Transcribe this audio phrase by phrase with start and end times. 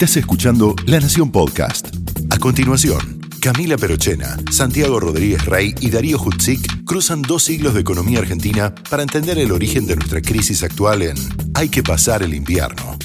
[0.00, 1.88] Estás escuchando La Nación Podcast.
[2.30, 8.20] A continuación, Camila Perochena, Santiago Rodríguez Rey y Darío Hutzik cruzan dos siglos de economía
[8.20, 11.16] argentina para entender el origen de nuestra crisis actual en
[11.54, 12.96] Hay que pasar el invierno.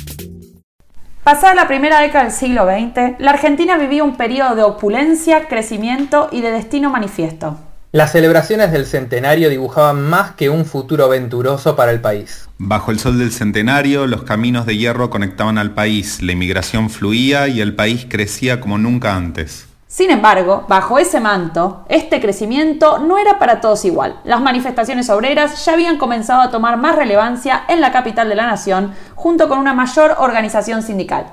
[1.26, 6.30] Pasada la primera década del siglo XX, la Argentina vivía un periodo de opulencia, crecimiento
[6.32, 7.60] y de destino manifiesto.
[7.96, 12.50] Las celebraciones del centenario dibujaban más que un futuro venturoso para el país.
[12.58, 17.48] Bajo el sol del centenario, los caminos de hierro conectaban al país, la inmigración fluía
[17.48, 19.70] y el país crecía como nunca antes.
[19.88, 24.20] Sin embargo, bajo ese manto, este crecimiento no era para todos igual.
[24.25, 28.45] Las manifestaciones obreras ya habían comenzado a tomar más relevancia en la capital de la
[28.45, 31.27] nación, junto con una mayor organización sindical.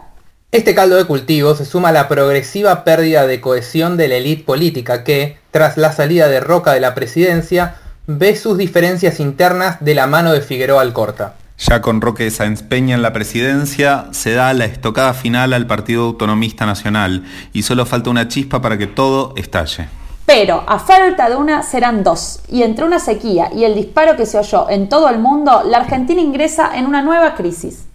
[0.53, 4.45] Este caldo de cultivo se suma a la progresiva pérdida de cohesión de la élite
[4.45, 9.95] política que, tras la salida de Roca de la presidencia, ve sus diferencias internas de
[9.95, 11.37] la mano de Figueroa Alcorta.
[11.57, 16.05] Ya con Roque Sáenz Peña en la presidencia, se da la estocada final al Partido
[16.05, 19.89] Autonomista Nacional y solo falta una chispa para que todo estalle.
[20.27, 24.27] Pero a falta de una serán dos, y entre una sequía y el disparo que
[24.27, 27.87] se oyó en todo el mundo, la Argentina ingresa en una nueva crisis.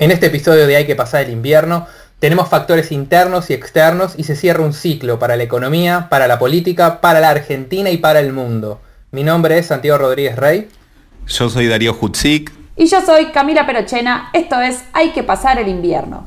[0.00, 1.88] En este episodio de Hay que pasar el invierno,
[2.20, 6.38] tenemos factores internos y externos y se cierra un ciclo para la economía, para la
[6.38, 8.80] política, para la Argentina y para el mundo.
[9.10, 10.68] Mi nombre es Santiago Rodríguez Rey.
[11.26, 12.52] Yo soy Darío Hutzik.
[12.76, 14.30] Y yo soy Camila Perochena.
[14.34, 16.26] Esto es Hay que pasar el invierno.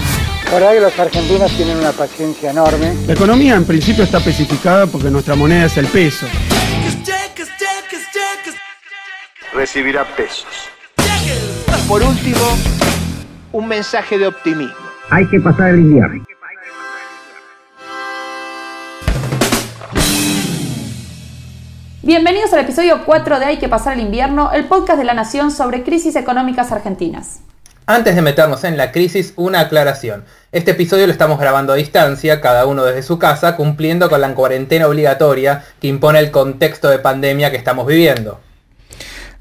[0.51, 2.93] La verdad que los argentinos tienen una paciencia enorme.
[3.07, 6.25] La economía en principio está especificada porque nuestra moneda es el peso.
[9.53, 10.45] Recibirá pesos.
[11.87, 12.41] Por último,
[13.53, 14.75] un mensaje de optimismo.
[15.09, 16.25] Hay que pasar el invierno.
[22.01, 25.49] Bienvenidos al episodio 4 de Hay que pasar el invierno, el podcast de la Nación
[25.49, 27.39] sobre crisis económicas argentinas.
[27.87, 30.23] Antes de meternos en la crisis, una aclaración.
[30.51, 34.33] Este episodio lo estamos grabando a distancia, cada uno desde su casa, cumpliendo con la
[34.35, 38.39] cuarentena obligatoria que impone el contexto de pandemia que estamos viviendo.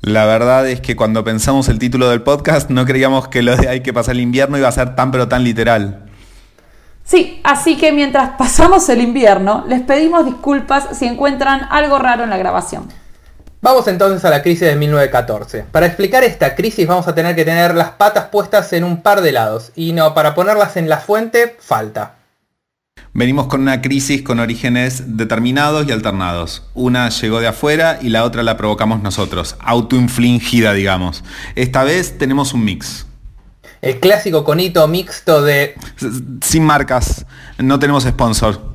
[0.01, 3.69] La verdad es que cuando pensamos el título del podcast no creíamos que lo de
[3.69, 6.07] Hay que pasar el invierno iba a ser tan pero tan literal.
[7.05, 12.31] Sí, así que mientras pasamos el invierno, les pedimos disculpas si encuentran algo raro en
[12.31, 12.89] la grabación.
[13.63, 15.67] Vamos entonces a la crisis de 1914.
[15.71, 19.21] Para explicar esta crisis vamos a tener que tener las patas puestas en un par
[19.21, 22.15] de lados, y no, para ponerlas en la fuente, falta.
[23.13, 26.63] Venimos con una crisis con orígenes determinados y alternados.
[26.73, 31.23] Una llegó de afuera y la otra la provocamos nosotros, autoinfligida digamos.
[31.55, 33.05] Esta vez tenemos un mix.
[33.83, 35.75] El clásico conito mixto de...
[36.41, 37.27] Sin marcas,
[37.59, 38.70] no tenemos sponsor.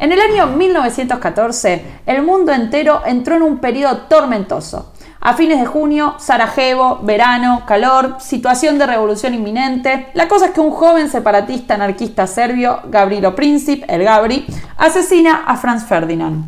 [0.00, 4.94] En el año 1914, el mundo entero entró en un periodo tormentoso.
[5.20, 10.06] A fines de junio, Sarajevo, verano, calor, situación de revolución inminente.
[10.14, 14.46] La cosa es que un joven separatista anarquista serbio, Gavrilo Princip, el Gabri,
[14.78, 16.46] asesina a Franz Ferdinand.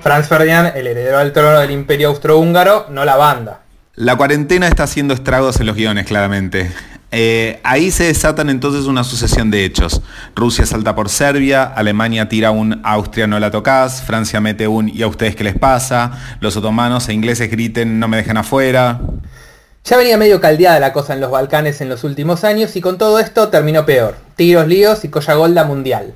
[0.00, 3.60] Franz Ferdinand, el heredero al trono del imperio austrohúngaro, no la banda.
[3.94, 6.72] La cuarentena está haciendo estragos en los guiones, claramente.
[7.14, 10.00] Eh, ahí se desatan entonces una sucesión de hechos.
[10.34, 15.02] Rusia salta por Serbia, Alemania tira un Austria no la tocas, Francia mete un ¿y
[15.02, 16.38] a ustedes qué les pasa?
[16.40, 19.00] Los otomanos e ingleses griten no me dejen afuera.
[19.84, 22.96] Ya venía medio caldeada la cosa en los Balcanes en los últimos años y con
[22.96, 24.16] todo esto terminó peor.
[24.36, 26.14] Tiros, líos y colla golda mundial.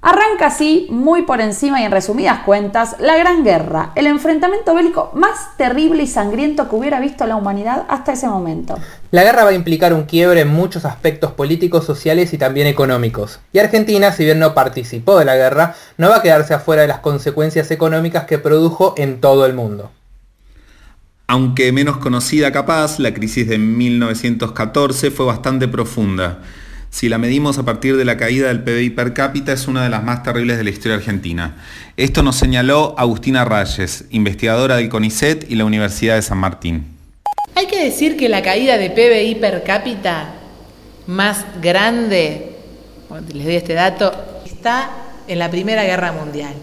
[0.00, 5.10] Arranca así, muy por encima y en resumidas cuentas, la Gran Guerra, el enfrentamiento bélico
[5.14, 8.78] más terrible y sangriento que hubiera visto la humanidad hasta ese momento.
[9.10, 13.40] La guerra va a implicar un quiebre en muchos aspectos políticos, sociales y también económicos.
[13.52, 16.88] Y Argentina, si bien no participó de la guerra, no va a quedarse afuera de
[16.88, 19.90] las consecuencias económicas que produjo en todo el mundo.
[21.26, 26.38] Aunque menos conocida capaz, la crisis de 1914 fue bastante profunda
[26.90, 29.90] si la medimos a partir de la caída del PBI per cápita, es una de
[29.90, 31.56] las más terribles de la historia argentina.
[31.96, 36.86] Esto nos señaló Agustina Rayes, investigadora del CONICET y la Universidad de San Martín.
[37.54, 40.34] Hay que decir que la caída de PBI per cápita
[41.06, 42.56] más grande,
[43.32, 44.12] les doy este dato,
[44.44, 44.90] está
[45.26, 46.54] en la Primera Guerra Mundial.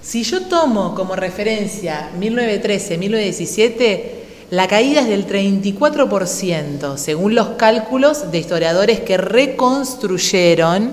[0.00, 4.21] Si yo tomo como referencia 1913-1917,
[4.52, 10.92] la caída es del 34%, según los cálculos de historiadores que reconstruyeron,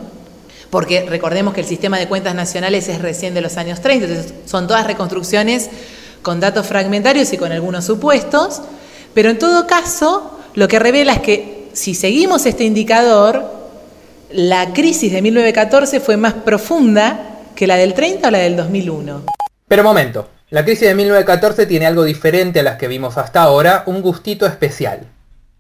[0.70, 4.34] porque recordemos que el sistema de cuentas nacionales es recién de los años 30, entonces
[4.46, 5.70] son todas reconstrucciones
[6.22, 8.62] con datos fragmentarios y con algunos supuestos,
[9.14, 13.44] pero en todo caso lo que revela es que si seguimos este indicador,
[14.32, 19.24] la crisis de 1914 fue más profunda que la del 30 o la del 2001.
[19.68, 23.84] Pero momento, la crisis de 1914 tiene algo diferente a las que vimos hasta ahora,
[23.86, 25.02] un gustito especial.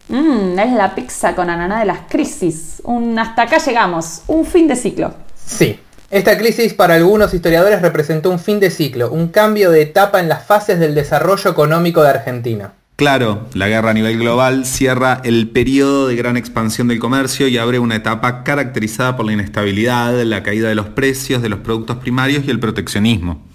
[0.07, 2.81] Mmm, es la pizza con ananá de las crisis.
[2.83, 5.13] Un hasta acá llegamos, un fin de ciclo.
[5.35, 10.19] Sí, esta crisis para algunos historiadores representó un fin de ciclo, un cambio de etapa
[10.19, 12.73] en las fases del desarrollo económico de Argentina.
[12.95, 17.59] Claro, la guerra a nivel global cierra el periodo de gran expansión del comercio y
[17.59, 21.97] abre una etapa caracterizada por la inestabilidad, la caída de los precios de los productos
[21.97, 23.48] primarios y el proteccionismo.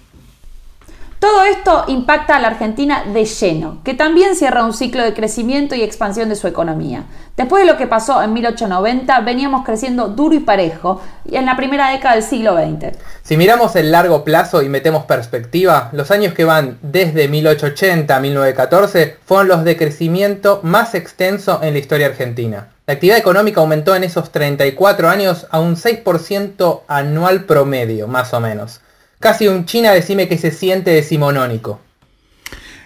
[1.19, 5.73] Todo esto impacta a la Argentina de lleno, que también cierra un ciclo de crecimiento
[5.73, 7.05] y expansión de su economía.
[7.37, 11.01] Después de lo que pasó en 1890, veníamos creciendo duro y parejo
[11.31, 12.97] en la primera década del siglo XX.
[13.23, 18.19] Si miramos el largo plazo y metemos perspectiva, los años que van desde 1880 a
[18.19, 22.67] 1914 fueron los de crecimiento más extenso en la historia argentina.
[22.87, 28.39] La actividad económica aumentó en esos 34 años a un 6% anual promedio, más o
[28.39, 28.81] menos.
[29.19, 31.79] Casi un China decime que se siente decimonónico.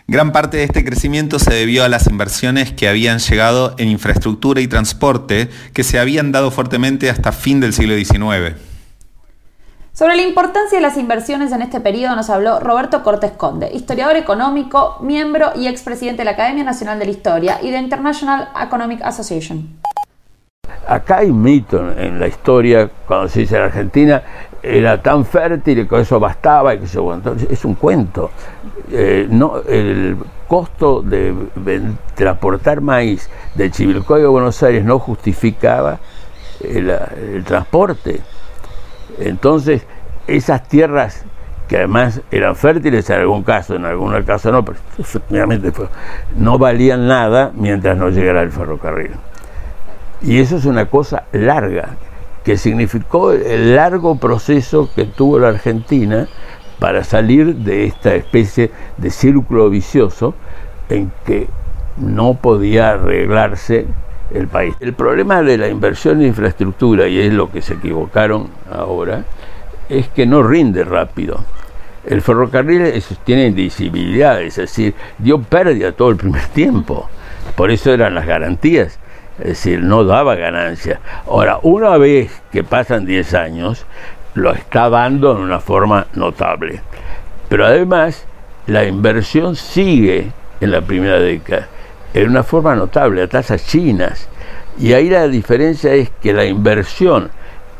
[0.07, 4.59] Gran parte de este crecimiento se debió a las inversiones que habían llegado en infraestructura
[4.59, 8.55] y transporte que se habían dado fuertemente hasta fin del siglo XIX.
[9.93, 14.15] Sobre la importancia de las inversiones en este periodo nos habló Roberto Cortés Conde, historiador
[14.15, 19.01] económico, miembro y expresidente de la Academia Nacional de la Historia y de International Economic
[19.03, 19.77] Association.
[20.87, 24.23] Acá hay un mito en la historia, cuando se dice la Argentina,
[24.63, 26.73] era tan fértil y con eso bastaba.
[26.75, 26.99] Y que se,
[27.49, 28.31] es un cuento.
[28.91, 30.17] Eh, no, el
[30.47, 31.33] costo de,
[32.15, 35.99] transportar maíz de Chivilcoy a Buenos Aires no justificaba
[36.61, 38.21] el, transporte.
[39.19, 39.85] Entonces,
[40.27, 41.23] esas tierras
[41.67, 45.71] que además eran fértiles en algún caso, en algún caso no, pero efectivamente
[46.35, 49.11] no valían nada mientras no llegara el ferrocarril.
[50.21, 51.89] Y eso es una cosa larga,
[52.43, 56.27] que significó el largo proceso que tuvo la Argentina
[56.79, 60.33] para salir de esta especie de círculo vicioso
[60.89, 61.47] en que
[61.97, 63.85] no podía arreglarse
[64.33, 64.73] el país.
[64.79, 69.25] El problema de la inversión en infraestructura, y es lo que se equivocaron ahora,
[69.89, 71.43] es que no rinde rápido.
[72.05, 77.09] El ferrocarril tiene indivisibilidad, es decir, dio pérdida todo el primer tiempo.
[77.55, 78.99] Por eso eran las garantías
[79.39, 80.99] es decir, no daba ganancia.
[81.27, 83.85] Ahora, una vez que pasan 10 años,
[84.33, 86.81] lo está dando en una forma notable.
[87.47, 88.25] Pero además,
[88.67, 90.31] la inversión sigue
[90.61, 91.67] en la primera década,
[92.13, 94.27] en una forma notable, a tasas chinas.
[94.77, 97.31] Y ahí la diferencia es que la inversión,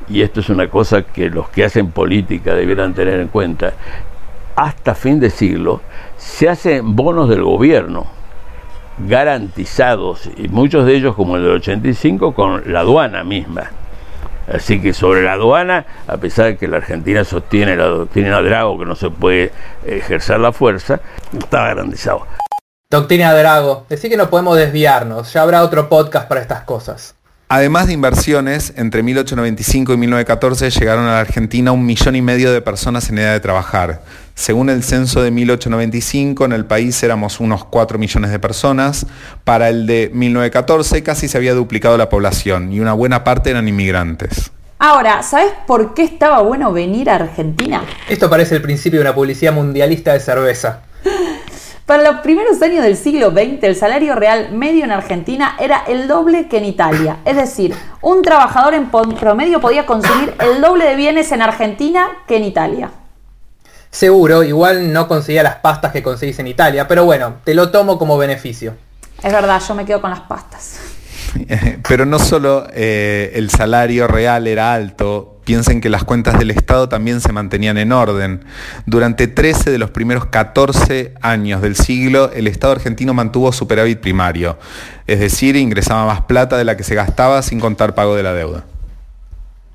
[0.08, 3.74] y esto es una cosa que los que hacen política debieran tener en cuenta,
[4.56, 5.82] hasta fin de siglo,
[6.18, 8.19] se hacen bonos del gobierno
[9.08, 13.72] garantizados, y muchos de ellos como el del 85 con la aduana misma.
[14.52, 18.80] Así que sobre la aduana, a pesar de que la Argentina sostiene la doctrina Drago,
[18.80, 19.52] que no se puede
[19.86, 21.00] ejercer la fuerza,
[21.38, 22.26] está garantizado.
[22.90, 27.14] Doctrina Drago, decir que no podemos desviarnos, ya habrá otro podcast para estas cosas.
[27.52, 32.54] Además de inversiones, entre 1895 y 1914 llegaron a la Argentina un millón y medio
[32.54, 34.02] de personas en edad de trabajar.
[34.36, 39.08] Según el censo de 1895, en el país éramos unos 4 millones de personas.
[39.46, 43.68] Para el de 1914 casi se había duplicado la población y una buena parte eran
[43.68, 44.52] inmigrantes.
[44.78, 47.82] Ahora, ¿sabes por qué estaba bueno venir a Argentina?
[48.10, 50.84] Esto parece el principio de una publicidad mundialista de cerveza.
[51.90, 56.08] Para los primeros años del siglo XX, el salario real medio en Argentina era el
[56.08, 57.18] doble que en Italia.
[57.26, 62.38] Es decir, un trabajador en promedio podía consumir el doble de bienes en Argentina que
[62.38, 62.92] en Italia.
[63.90, 67.98] Seguro, igual no conseguía las pastas que conseguís en Italia, pero bueno, te lo tomo
[67.98, 68.76] como beneficio.
[69.24, 70.80] Es verdad, yo me quedo con las pastas.
[71.88, 76.90] Pero no solo eh, el salario real era alto, piensen que las cuentas del Estado
[76.90, 78.46] también se mantenían en orden.
[78.86, 84.60] Durante 13 de los primeros 14 años del siglo, el Estado argentino mantuvo superávit primario,
[85.08, 88.34] es decir, ingresaba más plata de la que se gastaba sin contar pago de la
[88.34, 88.64] deuda.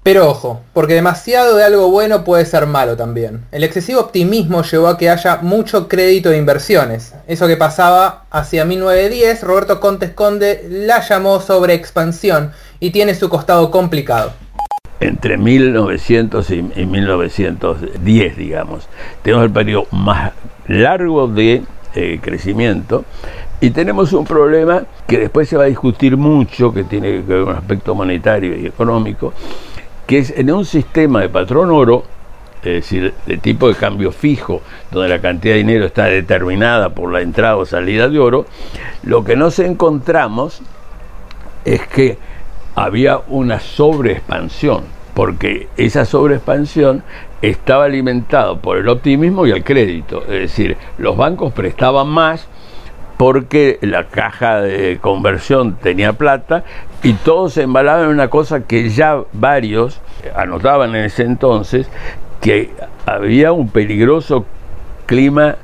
[0.04, 3.44] Pero ojo, porque demasiado de algo bueno puede ser malo también.
[3.50, 7.14] El excesivo optimismo llevó a que haya mucho crédito de inversiones.
[7.26, 13.28] Eso que pasaba hacia 1910, Roberto Contes Conde la llamó sobre expansión y tiene su
[13.28, 14.34] costado complicado.
[15.04, 18.88] Entre 1900 y 1910, digamos,
[19.20, 20.32] tenemos el periodo más
[20.66, 21.62] largo de
[21.94, 23.04] eh, crecimiento
[23.60, 27.42] y tenemos un problema que después se va a discutir mucho, que tiene que ver
[27.42, 29.34] con un aspecto monetario y económico,
[30.06, 32.04] que es en un sistema de patrón oro,
[32.62, 37.12] es decir, de tipo de cambio fijo, donde la cantidad de dinero está determinada por
[37.12, 38.46] la entrada o salida de oro,
[39.02, 40.62] lo que nos encontramos
[41.66, 42.16] es que
[42.74, 47.02] había una sobreexpansión, porque esa sobreexpansión
[47.40, 52.48] estaba alimentada por el optimismo y el crédito, es decir, los bancos prestaban más
[53.16, 56.64] porque la caja de conversión tenía plata
[57.02, 60.00] y todos se embalaban en una cosa que ya varios
[60.34, 61.88] anotaban en ese entonces,
[62.40, 62.70] que
[63.06, 64.46] había un peligroso
[65.06, 65.56] clima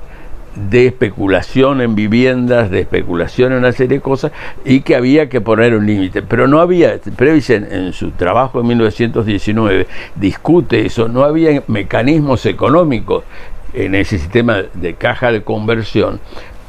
[0.68, 4.32] de especulación en viviendas, de especulación en una serie de cosas,
[4.64, 6.22] y que había que poner un límite.
[6.22, 9.86] Pero no había, Previsen en su trabajo en 1919
[10.16, 13.24] discute eso, no había mecanismos económicos
[13.72, 16.20] en ese sistema de caja de conversión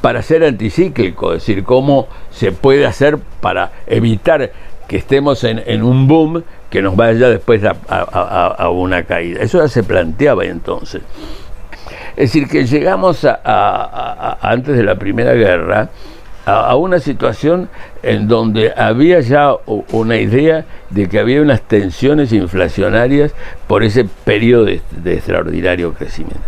[0.02, 4.52] para ser anticíclico, es decir, cómo se puede hacer para evitar
[4.88, 9.42] que estemos en, un boom que nos vaya después a, una caída.
[9.42, 11.02] Eso ya se planteaba entonces.
[12.16, 15.90] Es decir, que llegamos a, antes de la Primera Guerra
[16.46, 17.70] a, una situación
[18.04, 19.54] en donde había ya
[19.92, 23.34] una idea de que había unas tensiones inflacionarias
[23.68, 26.42] por ese periodo de extraordinario crecimiento.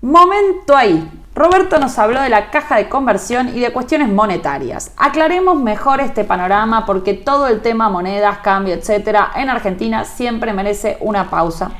[0.00, 1.10] Momento ahí.
[1.34, 4.92] Roberto nos habló de la caja de conversión y de cuestiones monetarias.
[4.96, 10.96] Aclaremos mejor este panorama porque todo el tema monedas, cambio, etcétera, en Argentina siempre merece
[11.00, 11.72] una pausa.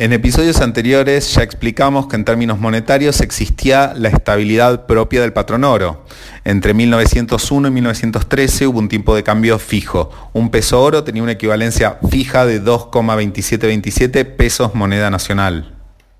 [0.00, 5.64] En episodios anteriores ya explicamos que en términos monetarios existía la estabilidad propia del patrón
[5.64, 6.04] oro.
[6.44, 10.10] Entre 1901 y 1913 hubo un tiempo de cambio fijo.
[10.32, 15.74] Un peso oro tenía una equivalencia fija de 2,2727 pesos moneda nacional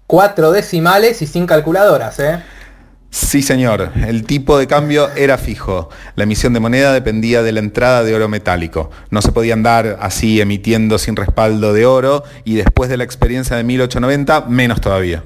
[0.08, 2.42] cuatro decimales y sin calculadoras, ¿eh?
[3.10, 3.92] Sí, señor.
[4.06, 5.88] El tipo de cambio era fijo.
[6.14, 8.90] La emisión de moneda dependía de la entrada de oro metálico.
[9.10, 13.56] No se podía andar así emitiendo sin respaldo de oro y después de la experiencia
[13.56, 15.24] de 1890, menos todavía.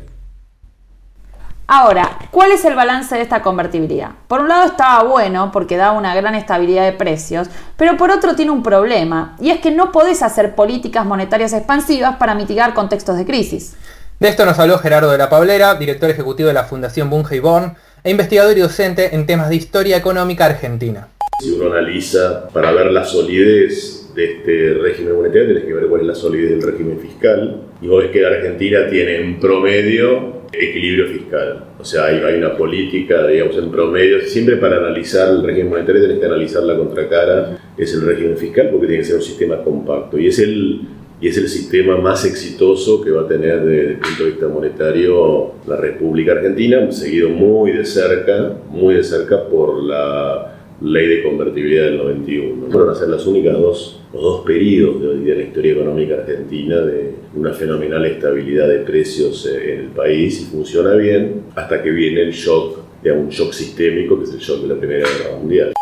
[1.74, 4.10] Ahora, ¿cuál es el balance de esta convertibilidad?
[4.28, 8.36] Por un lado estaba bueno porque da una gran estabilidad de precios, pero por otro
[8.36, 13.16] tiene un problema, y es que no podés hacer políticas monetarias expansivas para mitigar contextos
[13.16, 13.74] de crisis.
[14.22, 17.40] De esto nos habló Gerardo de la Pablera, director ejecutivo de la Fundación Bunge y
[17.40, 17.74] Born
[18.04, 21.08] e investigador y docente en temas de historia económica argentina.
[21.40, 26.02] Si uno analiza para ver la solidez de este régimen monetario, tienes que ver cuál
[26.02, 27.62] es la solidez del régimen fiscal.
[27.80, 31.64] Y vos ves que Argentina tiene en promedio equilibrio fiscal.
[31.80, 34.20] O sea, hay, hay, una política, digamos, en promedio.
[34.20, 38.68] Siempre para analizar el régimen monetario tienes que analizar la contracara, es el régimen fiscal,
[38.70, 40.16] porque tiene que ser un sistema compacto.
[40.16, 40.82] Y es el
[41.22, 44.48] y es el sistema más exitoso que va a tener desde el punto de vista
[44.48, 51.22] monetario la República Argentina, seguido muy de cerca, muy de cerca por la ley de
[51.22, 52.66] convertibilidad del 91.
[52.72, 57.14] Fueron a ser las únicas dos, los dos periodos de, la historia económica argentina de
[57.36, 62.32] una fenomenal estabilidad de precios en el país y funciona bien hasta que viene el
[62.32, 65.72] shock, de un shock sistémico que es el shock de la Primera Guerra Mundial.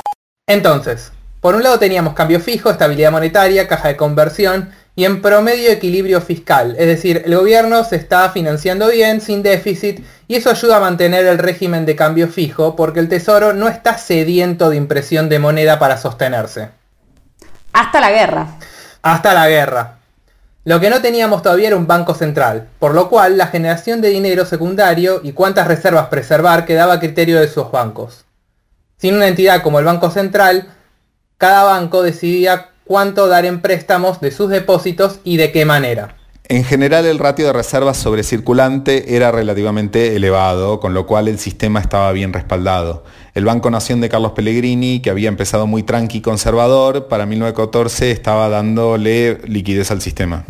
[0.47, 5.71] Entonces, por un lado teníamos cambio fijo, estabilidad monetaria, caja de conversión, y en promedio
[5.71, 10.77] equilibrio fiscal, es decir, el gobierno se está financiando bien, sin déficit, y eso ayuda
[10.77, 15.29] a mantener el régimen de cambio fijo porque el Tesoro no está sediento de impresión
[15.29, 16.71] de moneda para sostenerse.
[17.73, 18.49] Hasta la guerra.
[19.03, 19.97] Hasta la guerra.
[20.65, 24.11] Lo que no teníamos todavía era un banco central, por lo cual la generación de
[24.11, 28.27] dinero secundario y cuántas reservas preservar quedaba a criterio de sus bancos.
[28.99, 30.69] Sin una entidad como el Banco Central,
[31.39, 36.17] cada banco decidía cuánto dar en préstamos de sus depósitos y de qué manera.
[36.49, 41.39] En general el ratio de reservas sobre circulante era relativamente elevado, con lo cual el
[41.39, 43.05] sistema estaba bien respaldado.
[43.33, 48.11] El Banco Nación de Carlos Pellegrini, que había empezado muy tranqui y conservador, para 1914
[48.11, 50.45] estaba dándole liquidez al sistema.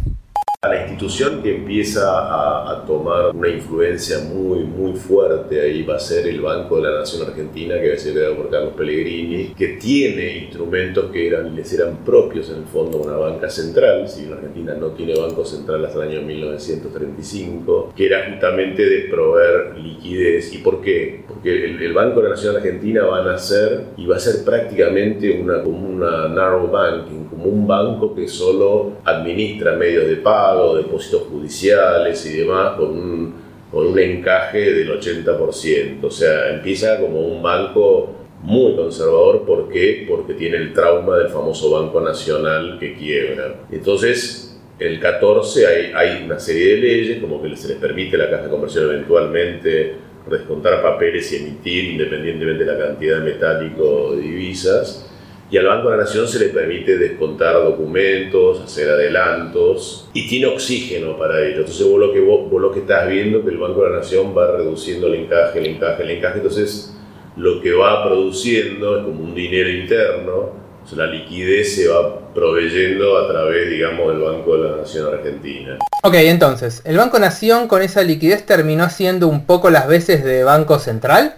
[0.63, 5.99] La institución que empieza a, a, tomar una influencia muy, muy fuerte ahí va a
[5.99, 9.55] ser el Banco de la Nación Argentina, que va a ser creado por Carlos Pellegrini,
[9.57, 14.27] que tiene instrumentos que eran, les eran propios en el fondo una banca central, si
[14.27, 19.79] bien Argentina no tiene banco central hasta el año 1935, que era justamente de proveer
[19.79, 20.53] liquidez.
[20.53, 21.25] ¿Y por qué?
[21.27, 24.45] Porque el, el Banco de la Nación Argentina va a nacer y va a ser
[24.45, 30.50] prácticamente una, como una narrow banking, como un banco que solo administra medios de pago,
[30.77, 33.35] depósitos judiciales y demás, con un,
[33.71, 36.05] con un encaje del 80%.
[36.05, 39.45] O sea, empieza como un banco muy conservador.
[39.45, 40.07] ¿Por qué?
[40.09, 43.55] Porque tiene el trauma del famoso Banco Nacional que quiebra.
[43.71, 48.21] Entonces, el 14 hay, hay una serie de leyes, como que se les permite a
[48.21, 49.95] la Caja de Conversión eventualmente
[50.29, 55.10] descontar papeles y emitir independientemente de la cantidad de metálico de divisas.
[55.51, 60.47] Y al Banco de la Nación se le permite descontar documentos, hacer adelantos y tiene
[60.47, 61.61] oxígeno para ello.
[61.61, 63.97] Entonces vos lo que, vos, vos lo que estás viendo que el Banco de la
[63.97, 66.37] Nación va reduciendo el encaje, el encaje, el encaje.
[66.37, 66.97] Entonces
[67.37, 70.61] lo que va produciendo es como un dinero interno.
[70.83, 75.13] O sea, la liquidez se va proveyendo a través, digamos, del Banco de la Nación
[75.13, 75.79] Argentina.
[76.03, 80.43] Ok, entonces, ¿el Banco Nación con esa liquidez terminó siendo un poco las veces de
[80.45, 81.35] Banco Central?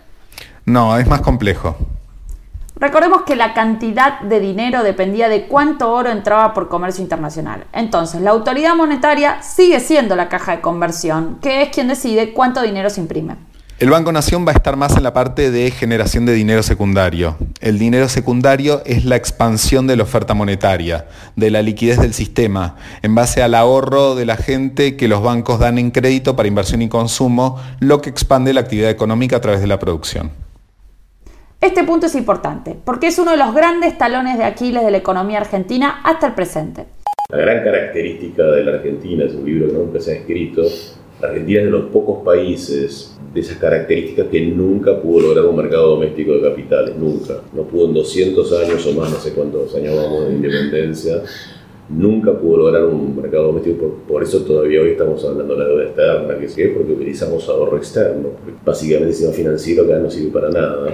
[0.64, 1.76] No, es más complejo.
[2.82, 7.62] Recordemos que la cantidad de dinero dependía de cuánto oro entraba por comercio internacional.
[7.72, 12.60] Entonces, la autoridad monetaria sigue siendo la caja de conversión, que es quien decide cuánto
[12.60, 13.36] dinero se imprime.
[13.78, 17.36] El Banco Nación va a estar más en la parte de generación de dinero secundario.
[17.60, 22.74] El dinero secundario es la expansión de la oferta monetaria, de la liquidez del sistema,
[23.02, 26.82] en base al ahorro de la gente que los bancos dan en crédito para inversión
[26.82, 30.32] y consumo, lo que expande la actividad económica a través de la producción.
[31.62, 34.96] Este punto es importante porque es uno de los grandes talones de Aquiles de la
[34.96, 36.86] economía argentina hasta el presente.
[37.28, 40.64] La gran característica de la Argentina, es un libro que nunca se ha escrito,
[41.20, 45.56] la Argentina es de los pocos países de esas características que nunca pudo lograr un
[45.56, 47.34] mercado doméstico de capitales, nunca.
[47.52, 51.22] No pudo en 200 años o más, no sé cuántos años vamos de independencia,
[51.88, 55.68] nunca pudo lograr un mercado doméstico, por, por, eso todavía hoy estamos hablando de la
[55.68, 58.30] deuda externa, que es porque utilizamos ahorro externo,
[58.64, 60.88] básicamente el sistema financiero acá no sirve para nada.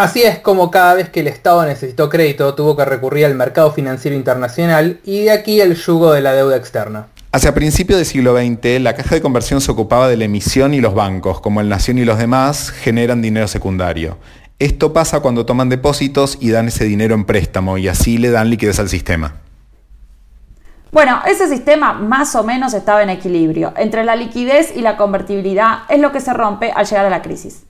[0.00, 3.70] Así es como cada vez que el Estado necesitó crédito tuvo que recurrir al mercado
[3.70, 7.08] financiero internacional y de aquí el yugo de la deuda externa.
[7.32, 10.80] Hacia principios del siglo XX, la caja de conversión se ocupaba de la emisión y
[10.80, 14.16] los bancos, como el Nación y los demás, generan dinero secundario.
[14.58, 18.48] Esto pasa cuando toman depósitos y dan ese dinero en préstamo y así le dan
[18.48, 19.34] liquidez al sistema.
[20.92, 23.74] Bueno, ese sistema más o menos estaba en equilibrio.
[23.76, 27.20] Entre la liquidez y la convertibilidad es lo que se rompe al llegar a la
[27.20, 27.64] crisis.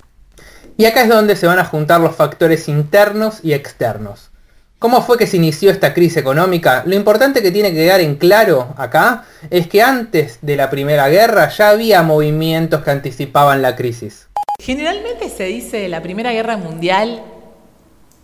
[0.80, 4.30] Y acá es donde se van a juntar los factores internos y externos.
[4.78, 6.84] ¿Cómo fue que se inició esta crisis económica?
[6.86, 11.10] Lo importante que tiene que quedar en claro acá es que antes de la Primera
[11.10, 14.28] Guerra ya había movimientos que anticipaban la crisis.
[14.58, 17.24] Generalmente se dice la Primera Guerra Mundial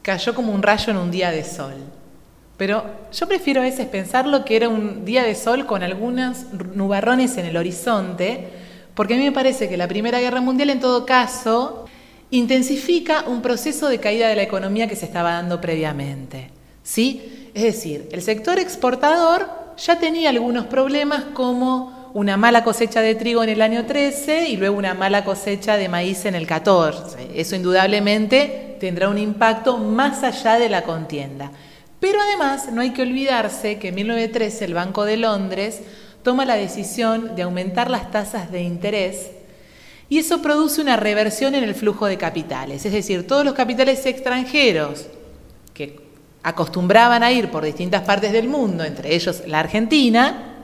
[0.00, 1.74] cayó como un rayo en un día de sol.
[2.56, 7.36] Pero yo prefiero a veces pensarlo que era un día de sol con algunos nubarrones
[7.36, 8.48] en el horizonte,
[8.94, 11.85] porque a mí me parece que la Primera Guerra Mundial en todo caso
[12.30, 16.50] intensifica un proceso de caída de la economía que se estaba dando previamente.
[16.82, 17.50] ¿sí?
[17.54, 23.42] Es decir, el sector exportador ya tenía algunos problemas como una mala cosecha de trigo
[23.42, 27.28] en el año 13 y luego una mala cosecha de maíz en el 14.
[27.34, 31.50] Eso indudablemente tendrá un impacto más allá de la contienda.
[32.00, 35.80] Pero además no hay que olvidarse que en 1913 el Banco de Londres
[36.22, 39.30] toma la decisión de aumentar las tasas de interés
[40.08, 42.86] y eso produce una reversión en el flujo de capitales.
[42.86, 45.06] Es decir, todos los capitales extranjeros
[45.74, 46.00] que
[46.42, 50.54] acostumbraban a ir por distintas partes del mundo, entre ellos la Argentina,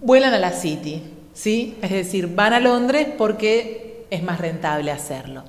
[0.00, 1.02] vuelan a la City.
[1.34, 1.76] ¿sí?
[1.82, 5.44] Es decir, van a Londres porque es más rentable hacerlo.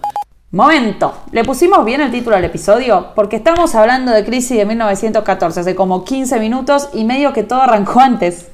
[0.51, 3.11] Momento, ¿le pusimos bien el título al episodio?
[3.15, 7.61] Porque estamos hablando de crisis de 1914, hace como 15 minutos y medio que todo
[7.61, 8.47] arrancó antes.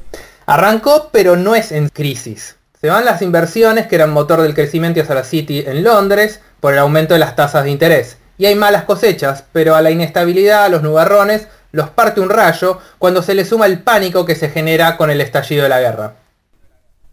[0.46, 2.59] Arrancó, pero no es en crisis.
[2.82, 6.72] Se van las inversiones que eran motor del crecimiento hacia la City en Londres por
[6.72, 8.18] el aumento de las tasas de interés.
[8.38, 12.80] Y hay malas cosechas, pero a la inestabilidad, a los nubarrones, los parte un rayo
[12.98, 16.14] cuando se le suma el pánico que se genera con el estallido de la guerra.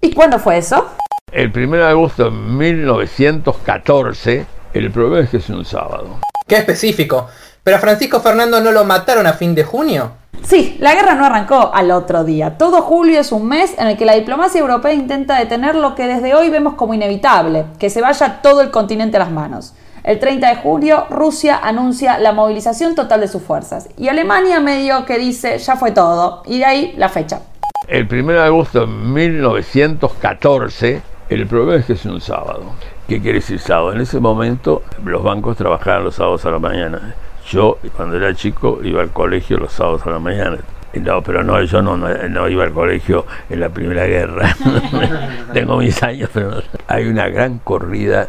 [0.00, 0.88] ¿Y cuándo fue eso?
[1.32, 6.20] El 1 de agosto de 1914, el problema es que es un sábado.
[6.46, 7.28] Qué específico.
[7.66, 10.12] ¿Pero a Francisco Fernando no lo mataron a fin de junio?
[10.44, 12.58] Sí, la guerra no arrancó al otro día.
[12.58, 16.06] Todo julio es un mes en el que la diplomacia europea intenta detener lo que
[16.06, 19.74] desde hoy vemos como inevitable, que se vaya todo el continente a las manos.
[20.04, 23.88] El 30 de julio, Rusia anuncia la movilización total de sus fuerzas.
[23.96, 26.44] Y Alemania medio que dice, ya fue todo.
[26.46, 27.40] Y de ahí la fecha.
[27.88, 32.62] El 1 de agosto de 1914, el problema es que es un sábado.
[33.08, 33.92] ¿Qué quiere decir sábado?
[33.92, 37.16] En ese momento los bancos trabajaban los sábados a la mañana.
[37.50, 40.58] Yo, cuando era chico, iba al colegio los sábados a la mañana.
[40.94, 44.56] No, pero no, yo no, no, iba al colegio en la Primera Guerra.
[45.52, 48.28] Tengo mis años, pero hay una gran corrida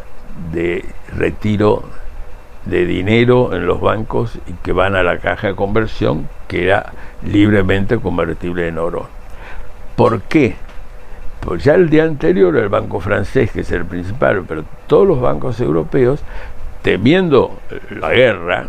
[0.52, 0.84] de
[1.16, 1.84] retiro
[2.66, 6.92] de dinero en los bancos y que van a la caja de conversión que era
[7.22, 9.08] libremente convertible en oro.
[9.96, 10.56] ¿Por qué?
[11.40, 15.20] Pues ya el día anterior el banco francés, que es el principal, pero todos los
[15.20, 16.20] bancos europeos,
[16.82, 17.58] temiendo
[17.90, 18.68] la guerra,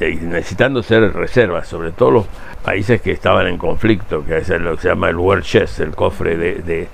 [0.00, 2.26] necesitando ser reservas, sobre todo los
[2.64, 5.94] países que estaban en conflicto, que es lo que se llama el war chest, el
[5.94, 6.88] cofre de,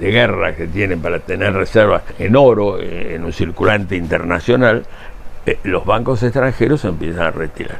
[0.00, 4.84] guerra que tienen para tener reservas en oro, eh, en un circulante internacional,
[5.46, 7.78] eh, los bancos extranjeros empiezan a retirar.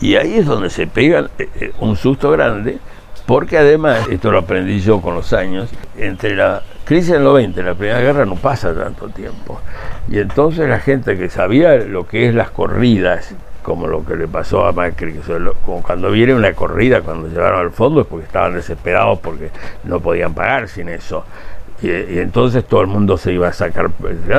[0.00, 2.78] Y ahí es donde se pega eh, un susto grande,
[3.26, 7.64] porque además, esto lo aprendí yo con los años, entre la crisis del 90 y
[7.64, 9.60] la Primera Guerra no pasa tanto tiempo.
[10.08, 13.34] Y entonces la gente que sabía lo que es las corridas,
[13.66, 17.58] como lo que le pasó a Macri, que como cuando viene una corrida, cuando llegaron
[17.58, 19.50] al fondo es porque estaban desesperados porque
[19.82, 21.24] no podían pagar sin eso.
[21.82, 23.90] Y, entonces todo el mundo se iba a sacar,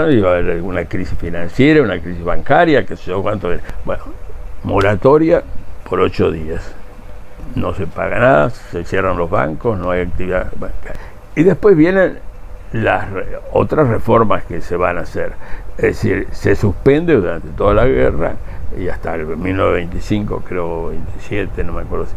[0.09, 3.49] iba a haber una crisis financiera, una crisis bancaria, que sé yo cuánto.
[3.83, 4.03] Bueno,
[4.63, 5.43] moratoria
[5.89, 6.73] por ocho días
[7.53, 11.01] no se paga nada, se cierran los bancos, no hay actividad bancaria.
[11.35, 12.19] Y después vienen
[12.71, 13.07] las
[13.51, 15.33] otras reformas que se van a hacer.
[15.77, 18.35] Es decir, se suspende durante toda la guerra
[18.75, 22.07] y hasta el 1925, creo 27, no me acuerdo.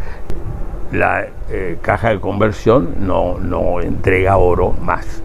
[0.92, 5.22] La eh, caja de conversión no, no entrega oro más.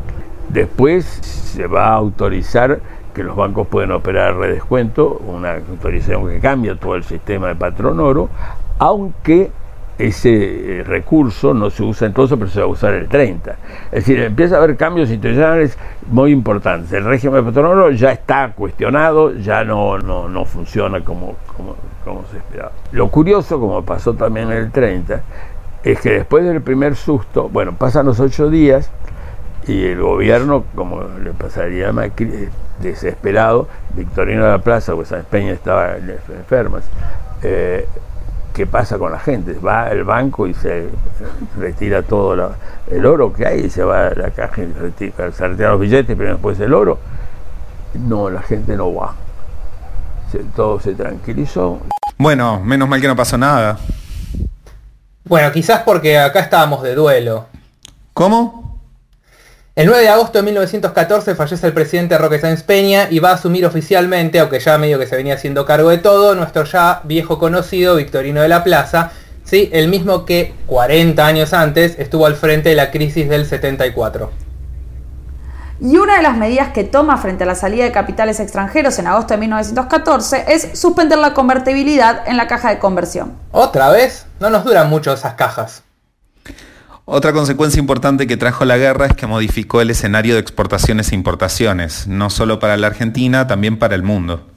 [0.50, 2.80] Después se va a autorizar
[3.14, 8.00] que los bancos pueden operar redescuento, una autorización que cambia todo el sistema de patrón
[8.00, 8.30] oro,
[8.78, 9.52] aunque
[9.98, 13.56] ese eh, recurso no se usa entonces, pero se va a usar el 30.
[13.86, 15.78] Es decir, empieza a haber cambios institucionales
[16.10, 16.92] muy importantes.
[16.92, 22.38] El régimen de oro ya está cuestionado, ya no, no, no funciona como, como, se
[22.38, 22.72] esperaba.
[22.92, 25.22] Lo curioso, como pasó también en el 30,
[25.84, 28.92] es que después del primer susto, bueno, pasan los ocho días
[29.68, 32.50] y el gobierno, como le pasaría a Macri, eh,
[32.82, 36.84] desesperado, Victorino de la Plaza, pues San Peña estaba enfermas,
[37.42, 37.88] eh,
[38.56, 39.54] qué pasa con la gente.
[39.54, 40.88] Va al banco y se
[41.60, 42.56] retira todo
[42.90, 45.80] el oro que hay y se va a la caja y retira, se retira los
[45.82, 46.98] billetes, pero después el oro.
[47.94, 49.14] No, la gente no va.
[50.56, 51.80] todo se tranquilizó.
[52.18, 53.78] Bueno, menos mal que no pasó nada.
[55.26, 57.48] Bueno, quizás porque acá estábamos de duelo.
[58.14, 58.65] ¿Cómo?
[59.76, 63.34] El 9 de agosto de 1914 fallece el presidente Roque Sáenz Peña y va a
[63.34, 67.40] asumir oficialmente, aunque ya medio que se venía haciendo cargo de todo, nuestro ya viejo
[67.40, 69.12] conocido Victorino de la Plaza,
[69.44, 69.70] ¿sí?
[69.74, 74.32] el mismo que 40 años antes estuvo al frente de la crisis del 74.
[75.82, 79.08] Y una de las medidas que toma frente a la salida de capitales extranjeros en
[79.08, 83.34] agosto de 1914 es suspender la convertibilidad en la caja de conversión.
[83.52, 84.26] ¿Otra vez?
[84.40, 85.85] No nos duran mucho esas cajas.
[87.08, 91.16] Otra consecuencia importante que trajo la guerra es que modificó el escenario de exportaciones e
[91.16, 94.48] importaciones, no solo para la Argentina, también para el mundo.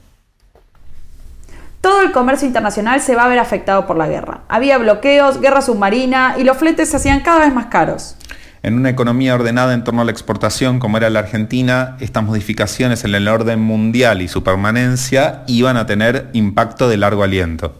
[1.83, 4.45] Todo el comercio internacional se va a ver afectado por la guerra.
[4.49, 8.17] Había bloqueos, guerra submarina y los fletes se hacían cada vez más caros.
[8.63, 13.05] En una economía ordenada en torno a la exportación como era la Argentina, estas modificaciones
[13.05, 17.75] en el orden mundial y su permanencia iban a tener impacto de largo aliento.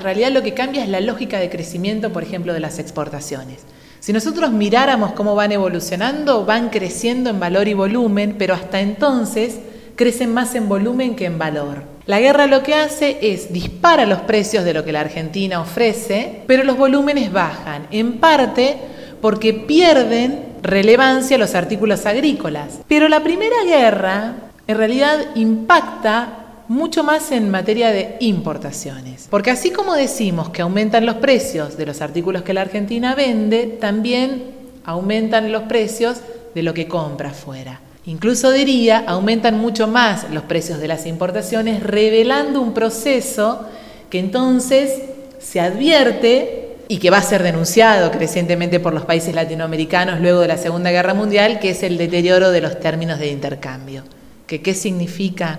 [0.00, 3.64] En realidad lo que cambia es la lógica de crecimiento, por ejemplo, de las exportaciones.
[4.00, 9.58] Si nosotros miráramos cómo van evolucionando, van creciendo en valor y volumen, pero hasta entonces
[9.96, 11.82] crecen más en volumen que en valor.
[12.06, 16.42] La guerra lo que hace es dispara los precios de lo que la Argentina ofrece,
[16.46, 18.76] pero los volúmenes bajan, en parte
[19.20, 22.80] porque pierden relevancia los artículos agrícolas.
[22.88, 24.34] Pero la Primera Guerra
[24.66, 29.26] en realidad impacta mucho más en materia de importaciones.
[29.30, 33.66] Porque así como decimos que aumentan los precios de los artículos que la Argentina vende,
[33.66, 34.42] también
[34.84, 36.18] aumentan los precios
[36.54, 37.80] de lo que compra fuera.
[38.04, 43.66] Incluso diría, aumentan mucho más los precios de las importaciones, revelando un proceso
[44.08, 45.02] que entonces
[45.38, 50.48] se advierte y que va a ser denunciado crecientemente por los países latinoamericanos luego de
[50.48, 54.04] la Segunda Guerra Mundial, que es el deterioro de los términos de intercambio.
[54.46, 55.58] ¿Que, ¿Qué significa?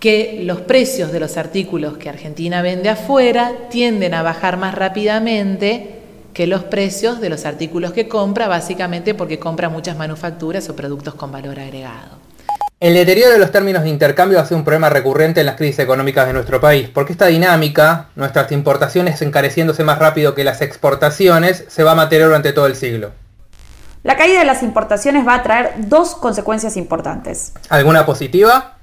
[0.00, 5.98] Que los precios de los artículos que Argentina vende afuera tienden a bajar más rápidamente
[6.32, 11.14] que los precios de los artículos que compra, básicamente porque compra muchas manufacturas o productos
[11.14, 12.18] con valor agregado.
[12.80, 15.80] El deterioro de los términos de intercambio ha sido un problema recurrente en las crisis
[15.80, 21.64] económicas de nuestro país, porque esta dinámica, nuestras importaciones encareciéndose más rápido que las exportaciones,
[21.66, 23.10] se va a mantener durante todo el siglo.
[24.04, 27.52] La caída de las importaciones va a traer dos consecuencias importantes.
[27.68, 28.77] ¿Alguna positiva?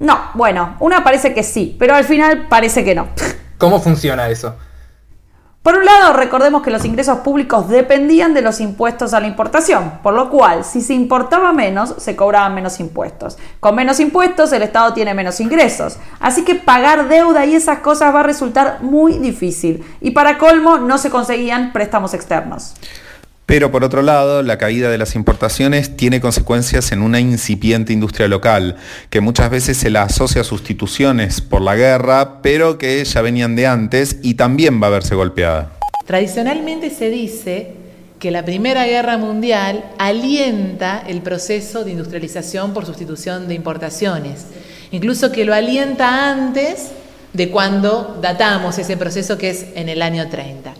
[0.00, 3.08] No, bueno, una parece que sí, pero al final parece que no.
[3.58, 4.56] ¿Cómo funciona eso?
[5.62, 9.98] Por un lado, recordemos que los ingresos públicos dependían de los impuestos a la importación,
[10.02, 13.36] por lo cual, si se importaba menos, se cobraban menos impuestos.
[13.60, 15.98] Con menos impuestos, el Estado tiene menos ingresos.
[16.18, 19.84] Así que pagar deuda y esas cosas va a resultar muy difícil.
[20.00, 22.72] Y para colmo, no se conseguían préstamos externos.
[23.50, 28.28] Pero por otro lado, la caída de las importaciones tiene consecuencias en una incipiente industria
[28.28, 28.76] local,
[29.10, 33.56] que muchas veces se la asocia a sustituciones por la guerra, pero que ya venían
[33.56, 35.72] de antes y también va a verse golpeada.
[36.06, 37.72] Tradicionalmente se dice
[38.20, 44.46] que la Primera Guerra Mundial alienta el proceso de industrialización por sustitución de importaciones,
[44.92, 46.92] incluso que lo alienta antes
[47.32, 50.72] de cuando datamos ese proceso que es en el año 30.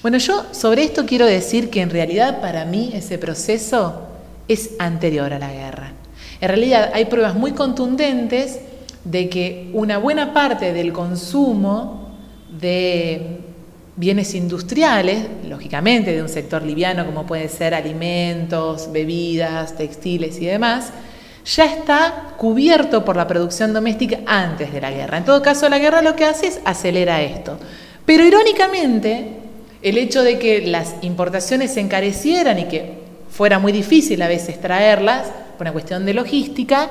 [0.00, 4.02] Bueno, yo sobre esto quiero decir que en realidad para mí ese proceso
[4.46, 5.92] es anterior a la guerra.
[6.40, 8.60] En realidad hay pruebas muy contundentes
[9.02, 12.16] de que una buena parte del consumo
[12.60, 13.40] de
[13.96, 20.92] bienes industriales, lógicamente de un sector liviano como puede ser alimentos, bebidas, textiles y demás,
[21.44, 25.18] ya está cubierto por la producción doméstica antes de la guerra.
[25.18, 27.58] En todo caso, la guerra lo que hace es acelera esto.
[28.04, 29.47] Pero irónicamente,
[29.82, 32.98] el hecho de que las importaciones se encarecieran y que
[33.30, 36.88] fuera muy difícil a veces traerlas, por una cuestión de logística,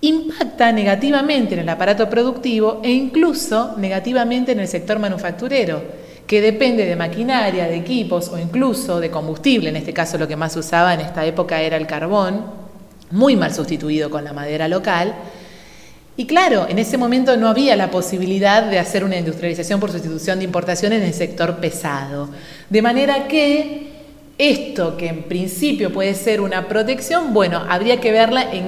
[0.00, 5.82] impacta negativamente en el aparato productivo e incluso negativamente en el sector manufacturero,
[6.26, 10.36] que depende de maquinaria, de equipos o incluso de combustible, en este caso lo que
[10.36, 12.44] más usaba en esta época era el carbón,
[13.10, 15.14] muy mal sustituido con la madera local,
[16.18, 20.40] y claro, en ese momento no había la posibilidad de hacer una industrialización por sustitución
[20.40, 22.28] de importaciones en el sector pesado.
[22.68, 23.92] De manera que
[24.36, 28.64] esto, que en principio puede ser una protección, bueno, habría que verla en,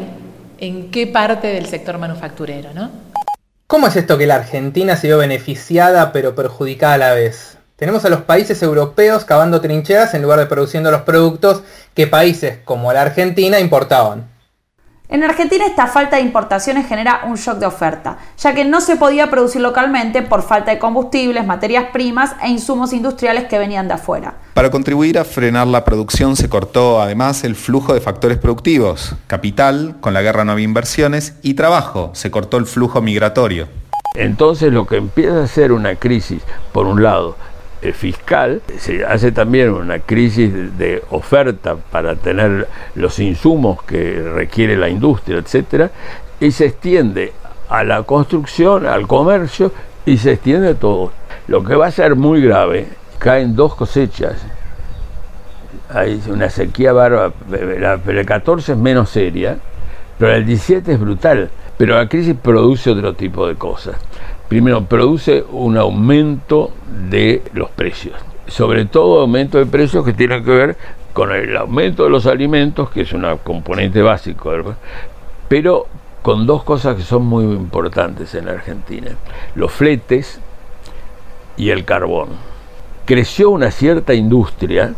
[0.60, 2.88] en qué parte del sector manufacturero, ¿no?
[3.66, 7.58] ¿Cómo es esto que la Argentina se vio beneficiada pero perjudicada a la vez?
[7.74, 12.58] Tenemos a los países europeos cavando trincheras en lugar de produciendo los productos que países
[12.64, 14.29] como la Argentina importaban.
[15.12, 18.94] En Argentina esta falta de importaciones genera un shock de oferta, ya que no se
[18.94, 23.94] podía producir localmente por falta de combustibles, materias primas e insumos industriales que venían de
[23.94, 24.34] afuera.
[24.54, 29.96] Para contribuir a frenar la producción se cortó además el flujo de factores productivos, capital,
[30.00, 33.66] con la guerra no había inversiones, y trabajo, se cortó el flujo migratorio.
[34.14, 37.36] Entonces lo que empieza a ser una crisis, por un lado,
[37.94, 44.88] fiscal, se hace también una crisis de oferta para tener los insumos que requiere la
[44.88, 45.90] industria, etcétera,
[46.38, 47.32] y se extiende
[47.68, 49.72] a la construcción, al comercio
[50.04, 51.12] y se extiende todo.
[51.48, 52.88] Lo que va a ser muy grave,
[53.18, 54.34] caen dos cosechas.
[55.88, 59.56] Hay una sequía bárbara, la, el 14 es menos seria,
[60.18, 61.50] pero el 17 es brutal.
[61.78, 63.96] Pero la crisis produce otro tipo de cosas
[64.50, 66.72] primero, produce un aumento
[67.08, 68.16] de los precios,
[68.48, 70.76] sobre todo aumento de precios que tiene que ver
[71.12, 74.52] con el aumento de los alimentos, que es un componente básico,
[75.48, 75.86] pero
[76.22, 79.12] con dos cosas que son muy importantes en Argentina,
[79.54, 80.40] los fletes
[81.56, 82.30] y el carbón.
[83.04, 84.94] Creció una cierta industria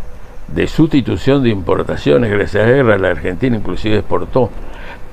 [0.48, 2.96] de sustitución de importaciones, gracias a la guerra.
[2.96, 4.48] La Argentina inclusive exportó,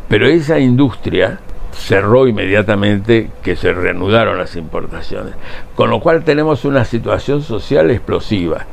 [0.07, 5.33] pero esa industria cerró inmediatamente que se reanudaron las importaciones.
[5.75, 8.65] Con lo cual tenemos una situación social explosiva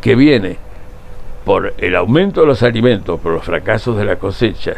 [0.00, 0.56] que viene
[1.44, 4.74] por el aumento de los alimentos, por los fracasos de la cosecha,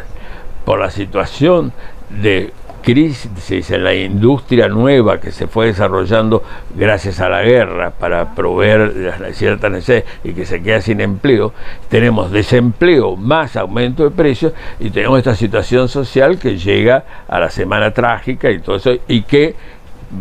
[0.65, 1.73] por la situación
[2.09, 6.43] de crisis en la industria nueva que se fue desarrollando
[6.75, 11.53] gracias a la guerra para proveer ciertas necesidades y que se queda sin empleo,
[11.89, 17.49] tenemos desempleo más aumento de precios y tenemos esta situación social que llega a la
[17.49, 19.55] semana trágica y todo eso y que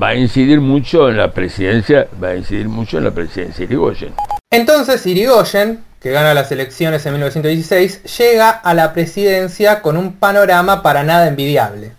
[0.01, 3.75] va a incidir mucho en la presidencia, va a incidir mucho en la presidencia de
[3.75, 4.15] Irigoyen.
[4.51, 10.83] Entonces Irigoyen, que gana las elecciones en 1916, llega a la presidencia con un panorama
[10.83, 11.93] para nada envidiable.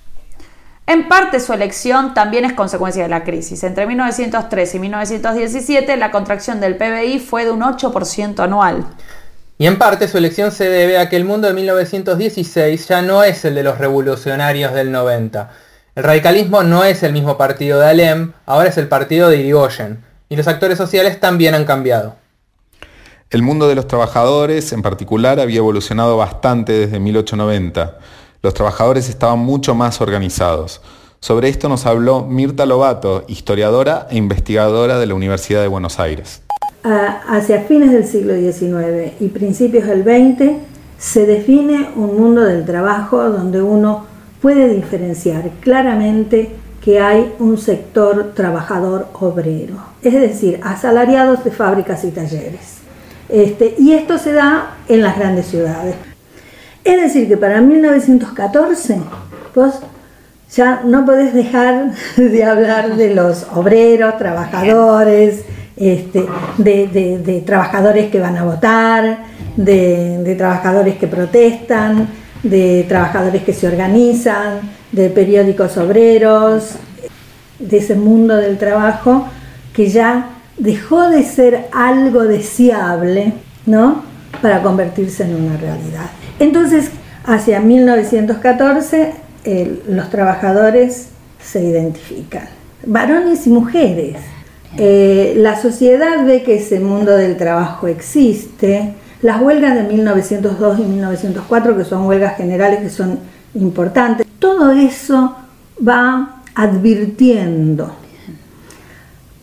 [0.88, 3.64] En parte su elección también es consecuencia de la crisis.
[3.64, 8.86] Entre 1903 y 1917 la contracción del PBI fue de un 8% anual.
[9.58, 13.24] Y en parte su elección se debe a que el mundo de 1916 ya no
[13.24, 15.52] es el de los revolucionarios del 90.
[15.94, 20.04] El radicalismo no es el mismo partido de Alem, ahora es el partido de Irigoyen.
[20.30, 22.16] Y los actores sociales también han cambiado.
[23.30, 27.98] El mundo de los trabajadores en particular había evolucionado bastante desde 1890.
[28.44, 30.82] Los trabajadores estaban mucho más organizados.
[31.20, 36.42] Sobre esto nos habló Mirta Lobato, historiadora e investigadora de la Universidad de Buenos Aires.
[36.84, 40.54] Hacia fines del siglo XIX y principios del XX
[40.98, 44.08] se define un mundo del trabajo donde uno
[44.42, 46.50] puede diferenciar claramente
[46.84, 52.78] que hay un sector trabajador obrero, es decir, asalariados de fábricas y talleres.
[53.30, 55.96] Este, y esto se da en las grandes ciudades.
[56.84, 59.00] Es decir, que para 1914
[59.54, 59.82] vos
[60.54, 65.44] ya no podés dejar de hablar de los obreros, trabajadores,
[65.78, 66.26] este,
[66.58, 69.24] de, trabajadores que van a votar,
[69.56, 72.08] de, trabajadores que protestan,
[72.44, 74.60] de trabajadores que se organizan,
[74.92, 76.76] de periódicos obreros,
[77.60, 79.28] de ese mundo del trabajo
[79.74, 83.34] que ya dejó de ser algo deseable,
[83.66, 84.11] ¿no?
[84.42, 86.10] Para convertirse en una realidad.
[86.40, 86.90] Entonces,
[87.26, 89.14] hacia 1914,
[89.88, 91.10] los trabajadores
[91.44, 92.48] se identifican,
[92.86, 94.18] varones y mujeres.
[94.78, 98.94] Eh, la sociedad ve que ese mundo del trabajo existe.
[99.22, 103.20] Las huelgas de 1902 y 1904, que son huelgas generales que son
[103.54, 105.36] importantes, todo eso
[105.88, 107.94] va advirtiendo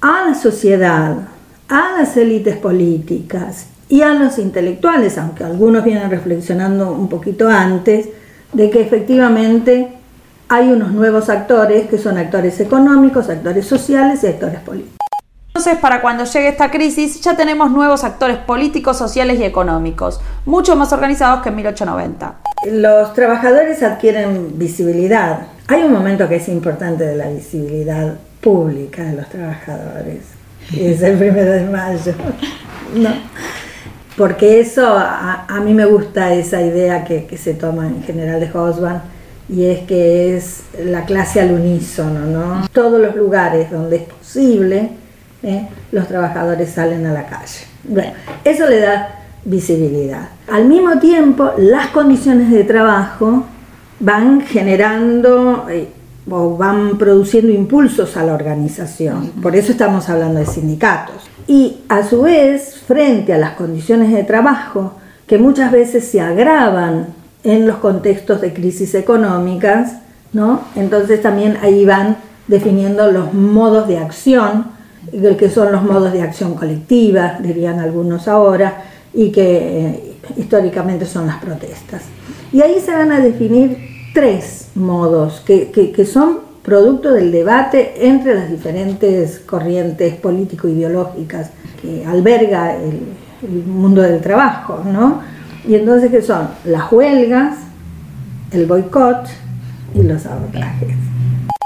[0.01, 1.29] a la sociedad,
[1.69, 8.09] a las élites políticas y a los intelectuales, aunque algunos vienen reflexionando un poquito antes,
[8.53, 9.89] de que efectivamente
[10.49, 14.97] hay unos nuevos actores que son actores económicos, actores sociales y actores políticos.
[15.49, 20.77] Entonces, para cuando llegue esta crisis, ya tenemos nuevos actores políticos, sociales y económicos, mucho
[20.77, 22.37] más organizados que en 1890.
[22.71, 25.49] Los trabajadores adquieren visibilidad.
[25.67, 30.21] Hay un momento que es importante de la visibilidad pública de los trabajadores,
[30.71, 32.15] que es el primero de mayo.
[32.95, 33.11] No.
[34.19, 38.51] Porque eso, a, mí me gusta esa idea que, que, se toma en general de
[38.51, 39.01] Hobsbawm,
[39.49, 42.69] y es que es la clase al unísono, ¿no?
[42.73, 44.91] Todos los lugares donde es posible,
[45.43, 45.69] ¿eh?
[45.93, 47.61] los trabajadores salen a la calle.
[47.85, 48.13] Bueno,
[48.45, 50.29] eso le da visibilidad.
[50.51, 53.47] Al mismo tiempo, las condiciones de trabajo
[54.01, 55.89] van generando eh,
[56.31, 59.31] o van produciendo impulsos a la organización.
[59.43, 61.28] Por eso estamos hablando de sindicatos.
[61.49, 64.93] Y a su vez, frente a las condiciones de trabajo,
[65.27, 67.09] que muchas veces se agravan
[67.43, 69.95] en los contextos de crisis económicas,
[70.33, 70.61] ¿no?
[70.77, 74.67] Entonces también ahí van definiendo los modos de acción,
[75.11, 78.85] que son los modos de acción colectiva, dirían algunos ahora,
[79.15, 82.03] y que eh, históricamente son las protestas.
[82.53, 83.79] Y ahí se van a definir
[84.13, 92.75] tres modos que, que, son producto del debate entre las diferentes corrientes político-ideológicas que alberga
[92.77, 93.01] el,
[93.43, 95.23] el, mundo del trabajo, ¿no?
[95.67, 96.49] Y entonces, ¿qué son?
[96.65, 97.59] Las huelgas,
[98.53, 99.29] el boicot
[99.95, 100.97] y los sabotajes.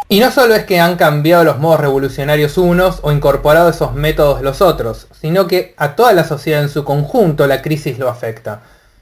[0.08, 4.42] Y no solo es que han cambiado los modos revolucionarios unos o incorporado esos métodos
[4.42, 8.60] los otros, sino que a toda la sociedad en su conjunto la crisis lo afecta.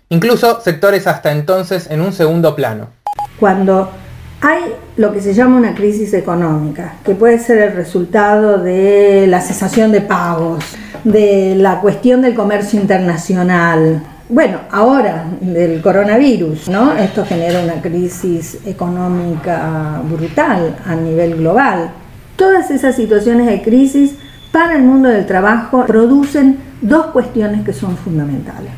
[0.09, 2.91] Incluso sectores hasta entonces en un segundo plano.
[3.41, 3.91] Cuando
[4.41, 4.63] hay
[4.97, 9.93] lo que se llama una crisis económica, que puede ser el resultado de la cesación
[9.93, 10.65] de pagos,
[11.05, 16.97] de la cuestión del comercio internacional, bueno, ahora del coronavirus, ¿no?
[16.97, 21.91] Esto genera una crisis económica brutal a nivel global.
[22.37, 24.15] Todas esas situaciones de crisis
[24.53, 28.71] para el mundo del trabajo producen dos cuestiones que son fundamentales,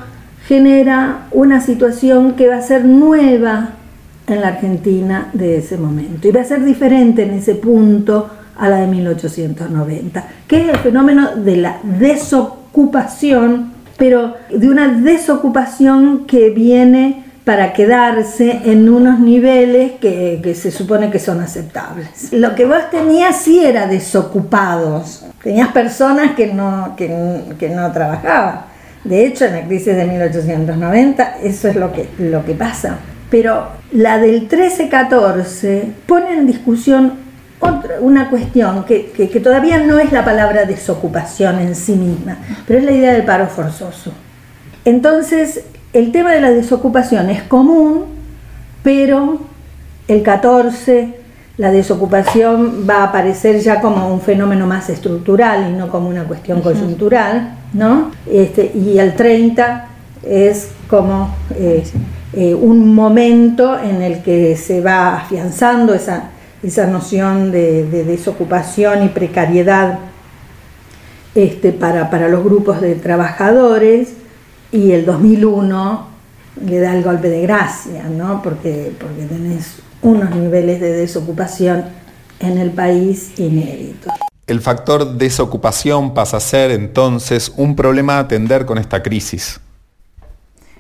[0.47, 3.71] genera una situación que va a ser nueva
[4.27, 8.69] en la Argentina de ese momento y va a ser diferente en ese punto a
[8.69, 16.51] la de 1890, que es el fenómeno de la desocupación, pero de una desocupación que
[16.51, 22.31] viene para quedarse en unos niveles que, se supone que son aceptables.
[22.31, 28.70] Lo que vos tenías sí era desocupados, tenías personas que no, que, no trabajaban.
[29.03, 32.99] De hecho, en la crisis de 1890 eso es lo que, lo que pasa.
[33.29, 37.13] Pero la del 13-14 pone en discusión
[37.59, 42.37] otra, una cuestión que, que, que todavía no es la palabra desocupación en sí misma,
[42.67, 44.11] pero es la idea del paro forzoso.
[44.83, 48.05] Entonces, el tema de la desocupación es común,
[48.83, 49.39] pero
[50.07, 51.21] el 14
[51.57, 56.23] la desocupación va a aparecer ya como un fenómeno más estructural y no como una
[56.23, 58.11] cuestión coyuntural, ¿no?
[58.29, 59.87] Este, y el 30
[60.23, 61.83] es como eh,
[62.33, 66.29] eh, un momento en el que se va afianzando esa,
[66.63, 69.99] esa noción de, de desocupación y precariedad
[71.33, 74.13] este, para, para los grupos de trabajadores
[74.71, 76.07] y el 2001
[76.65, 78.41] le da el golpe de gracia, ¿no?
[78.41, 81.85] porque, porque tenés unos niveles de desocupación
[82.39, 84.13] en el país inéditos.
[84.51, 89.61] El factor desocupación pasa a ser entonces un problema a atender con esta crisis.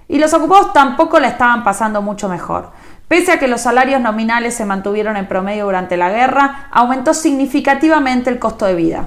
[0.09, 2.71] Y los ocupados tampoco la estaban pasando mucho mejor.
[3.07, 8.29] Pese a que los salarios nominales se mantuvieron en promedio durante la guerra, aumentó significativamente
[8.29, 9.05] el costo de vida.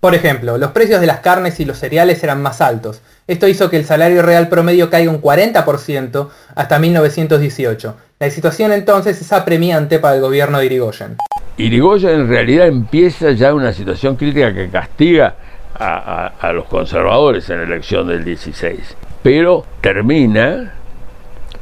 [0.00, 3.02] Por ejemplo, los precios de las carnes y los cereales eran más altos.
[3.26, 7.96] Esto hizo que el salario real promedio caiga un 40% hasta 1918.
[8.20, 11.18] La situación entonces es apremiante para el gobierno de Irigoyen.
[11.56, 15.34] Irigoyen en realidad empieza ya una situación crítica que castiga
[15.74, 20.72] a, a, los conservadores en la elección del 16, pero termina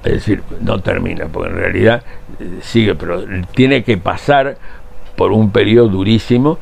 [0.04, 2.02] es decir, no termina, porque en realidad
[2.38, 3.22] eh, sigue, pero
[3.54, 4.56] tiene que pasar
[5.16, 6.58] por un periodo durísimo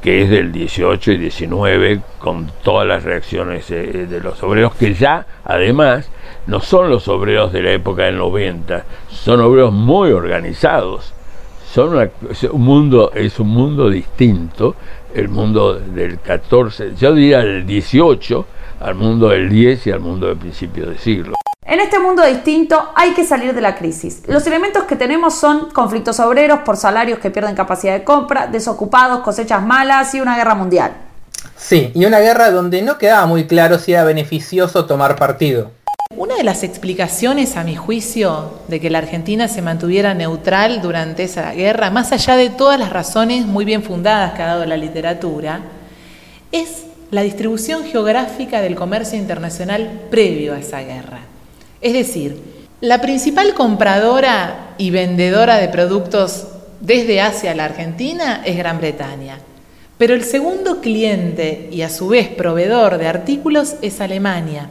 [0.00, 5.26] que es del 18 y 19, con todas las reacciones de los obreros, que ya
[5.42, 6.08] además
[6.46, 11.12] no son los obreros de la época del 90, son obreros muy organizados.
[11.76, 12.08] Son una,
[12.52, 14.76] un mundo, es un mundo distinto,
[15.12, 18.46] el mundo del 14, yo diría del 18,
[18.80, 21.34] al mundo del 10 y al mundo del principio de siglo.
[21.66, 24.22] En este mundo distinto hay que salir de la crisis.
[24.26, 29.20] Los elementos que tenemos son conflictos obreros por salarios que pierden capacidad de compra, desocupados,
[29.20, 30.92] cosechas malas y una guerra mundial.
[31.56, 35.72] Sí, y una guerra donde no quedaba muy claro si era beneficioso tomar partido.
[36.14, 41.24] Una de las explicaciones, a mi juicio, de que la Argentina se mantuviera neutral durante
[41.24, 44.76] esa guerra, más allá de todas las razones muy bien fundadas que ha dado la
[44.76, 45.60] literatura,
[46.52, 51.20] es la distribución geográfica del comercio internacional previo a esa guerra.
[51.80, 52.40] Es decir,
[52.80, 56.46] la principal compradora y vendedora de productos
[56.80, 59.38] desde Asia a la Argentina es Gran Bretaña,
[59.98, 64.70] pero el segundo cliente y a su vez proveedor de artículos es Alemania.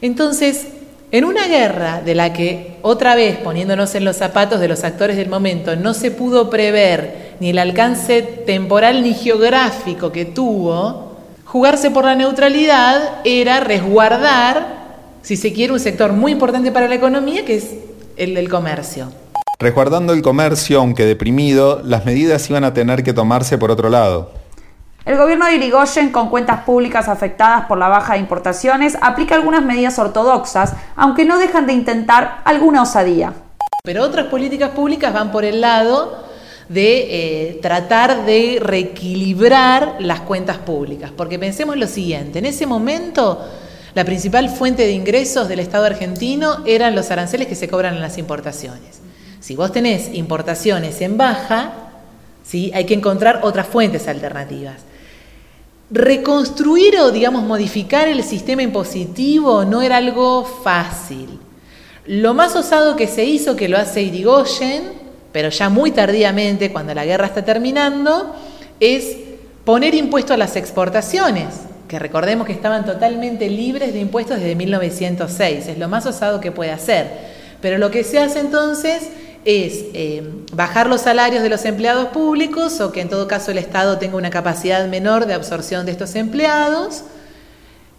[0.00, 0.66] Entonces,
[1.12, 5.16] en una guerra de la que, otra vez poniéndonos en los zapatos de los actores
[5.16, 11.90] del momento, no se pudo prever ni el alcance temporal ni geográfico que tuvo, jugarse
[11.90, 14.76] por la neutralidad era resguardar
[15.26, 17.70] si se quiere, un sector muy importante para la economía, que es
[18.16, 19.08] el del comercio.
[19.58, 24.30] Resguardando el comercio, aunque deprimido, las medidas iban a tener que tomarse por otro lado.
[25.06, 29.64] El gobierno de Irigoyen, con cuentas públicas afectadas por la baja de importaciones, aplica algunas
[29.64, 33.32] medidas ortodoxas, aunque no dejan de intentar alguna osadía.
[33.84, 36.24] Pero otras políticas públicas van por el lado
[36.68, 37.06] de
[37.50, 41.12] eh, tratar de reequilibrar las cuentas públicas.
[41.16, 43.46] Porque pensemos lo siguiente, en ese momento
[43.94, 48.00] la principal fuente de ingresos del Estado argentino eran los aranceles que se cobran en
[48.00, 48.98] las importaciones.
[49.38, 51.70] Si vos tenés importaciones en baja,
[52.42, 52.72] ¿sí?
[52.74, 54.82] hay que encontrar otras fuentes alternativas.
[55.90, 61.38] Reconstruir o, digamos, modificar el sistema impositivo no era algo fácil.
[62.06, 64.92] Lo más osado que se hizo, que lo hace Irigoyen,
[65.32, 68.34] pero ya muy tardíamente, cuando la guerra está terminando,
[68.80, 69.16] es
[69.64, 75.68] poner impuesto a las exportaciones que recordemos que estaban totalmente libres de impuestos desde 1906,
[75.68, 77.36] es lo más osado que puede hacer.
[77.60, 79.08] Pero lo que se hace entonces
[79.46, 83.58] es eh, bajar los salarios de los empleados públicos o que en todo caso el
[83.58, 87.04] Estado tenga una capacidad menor de absorción de estos empleados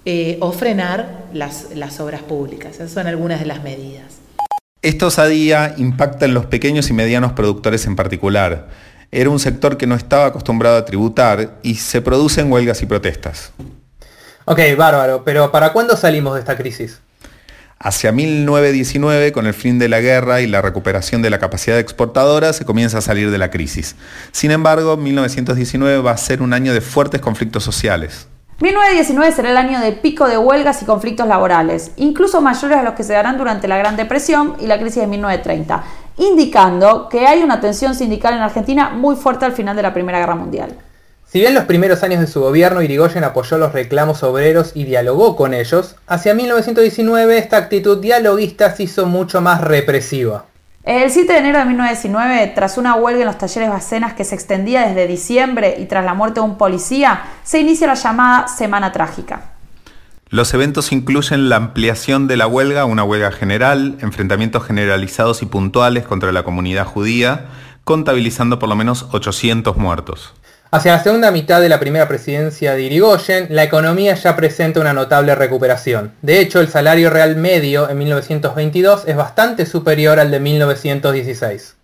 [0.03, 2.75] eh, o frenar las, las obras públicas.
[2.75, 4.17] Esas son algunas de las medidas.
[4.81, 8.67] Esta osadía impacta en los pequeños y medianos productores en particular.
[9.09, 13.53] Era un sector que no estaba acostumbrado a tributar y se producen huelgas y protestas.
[14.43, 16.99] Ok, bárbaro, pero ¿para cuándo salimos de esta crisis?
[17.79, 22.51] Hacia 1919, con el fin de la guerra y la recuperación de la capacidad exportadora,
[22.53, 23.95] se comienza a salir de la crisis.
[24.31, 28.27] Sin embargo, 1919 va a ser un año de fuertes conflictos sociales.
[28.59, 32.95] 1919 será el año de pico de huelgas y conflictos laborales, incluso mayores a los
[32.95, 35.83] que se darán durante la Gran Depresión y la crisis de 1930,
[36.17, 40.17] indicando que hay una tensión sindical en Argentina muy fuerte al final de la Primera
[40.17, 40.75] Guerra Mundial.
[41.29, 45.35] Si bien los primeros años de su gobierno Irigoyen apoyó los reclamos obreros y dialogó
[45.35, 50.45] con ellos, hacia 1919 esta actitud dialoguista se hizo mucho más represiva.
[50.83, 54.35] El 7 de enero de 1919, tras una huelga en los talleres Bacenas que se
[54.35, 58.93] extendía desde diciembre y tras la muerte de un policía, se inicia la llamada Semana
[58.93, 59.51] Trágica.
[60.29, 65.45] Los eventos incluyen la ampliación de la huelga a una huelga general, enfrentamientos generalizados y
[65.45, 67.47] puntuales contra la comunidad judía,
[67.83, 70.33] contabilizando por lo menos 800 muertos.
[70.69, 74.91] Hacia la segunda mitad de la primera presidencia de Irigoyen, la economía ya presenta una
[74.91, 76.13] notable recuperación.
[76.21, 81.75] De hecho, el salario real medio en 1922 es bastante superior al de 1916.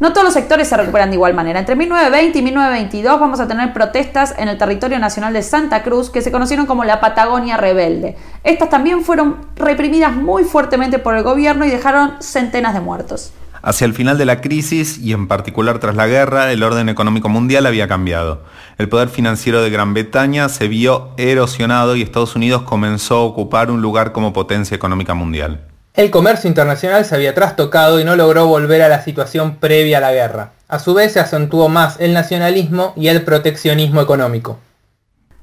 [0.00, 1.60] No todos los sectores se recuperan de igual manera.
[1.60, 6.10] Entre 1920 y 1922 vamos a tener protestas en el territorio nacional de Santa Cruz
[6.10, 8.16] que se conocieron como la Patagonia Rebelde.
[8.42, 13.32] Estas también fueron reprimidas muy fuertemente por el gobierno y dejaron centenas de muertos.
[13.62, 17.28] Hacia el final de la crisis, y en particular tras la guerra, el orden económico
[17.28, 18.42] mundial había cambiado.
[18.76, 23.70] El poder financiero de Gran Bretaña se vio erosionado y Estados Unidos comenzó a ocupar
[23.70, 25.60] un lugar como potencia económica mundial.
[25.94, 30.00] El comercio internacional se había trastocado y no logró volver a la situación previa a
[30.00, 30.52] la guerra.
[30.66, 34.58] A su vez se acentuó más el nacionalismo y el proteccionismo económico.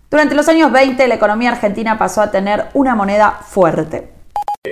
[0.09, 4.18] Durante los años 20 la economía argentina pasó a tener una moneda fuerte.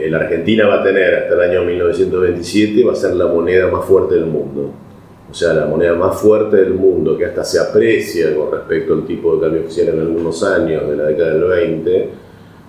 [0.10, 3.86] La Argentina va a tener hasta el año 1927, va a ser la moneda más
[3.86, 4.72] fuerte del mundo.
[5.30, 9.06] O sea, la moneda más fuerte del mundo, que hasta se aprecia con respecto al
[9.06, 12.10] tipo de cambio oficial en algunos años de la década del 20,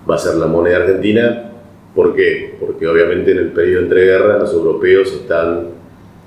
[0.09, 1.51] va a ser la moneda argentina.
[1.95, 2.55] ¿Por qué?
[2.59, 5.67] Porque obviamente en el periodo entre guerras los europeos están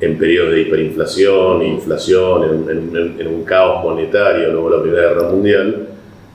[0.00, 5.88] en periodo de hiperinflación, inflación, en, en un caos monetario, luego la Primera Guerra Mundial.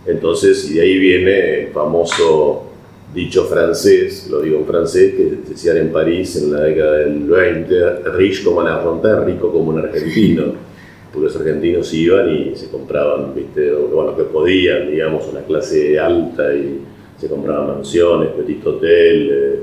[0.05, 2.66] Entonces, y de ahí viene el famoso
[3.13, 8.09] dicho francés, lo digo en francés, que decían en París en la década del 20,
[8.15, 10.43] rich como un argentino, rico como un argentino,
[11.13, 13.71] porque los argentinos iban y se compraban, ¿viste?
[13.71, 16.81] bueno, que podían, digamos, una clase alta y
[17.17, 19.59] se compraban mansiones, petit hotel, eh,